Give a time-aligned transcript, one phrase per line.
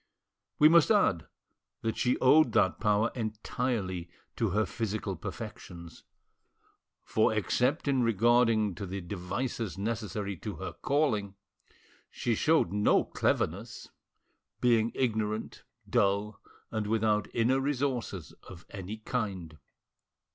[0.57, 1.27] We must add
[1.83, 6.05] that she owed that power entirely to her physical perfections,
[7.03, 11.35] for except in regard to the devices necessary to her calling,
[12.09, 13.89] she showed no cleverness,
[14.59, 16.41] being ignorant, dull
[16.71, 19.59] and without inner resources of any kind.